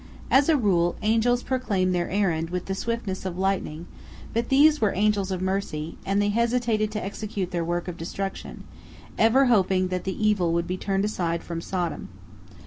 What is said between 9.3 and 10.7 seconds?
hoping that the evil would